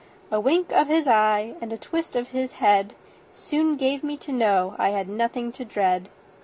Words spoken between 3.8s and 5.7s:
me to know I had nothing to